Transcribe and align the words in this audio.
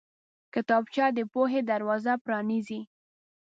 کتابچه 0.53 1.05
د 1.17 1.19
پوهې 1.31 1.61
دروازه 1.71 2.13
پرانیزي 2.25 2.81